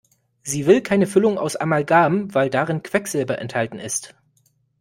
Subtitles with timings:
[0.41, 4.15] Sie will keine Füllung aus Amalgam, weil darin Quecksilber enthalten ist.